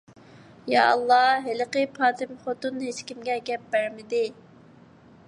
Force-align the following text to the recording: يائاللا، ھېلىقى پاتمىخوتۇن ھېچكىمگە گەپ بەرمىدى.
يائاللا، 0.71 1.19
ھېلىقى 1.47 1.83
پاتمىخوتۇن 1.99 2.81
ھېچكىمگە 2.87 3.39
گەپ 3.51 3.69
بەرمىدى. 3.77 4.23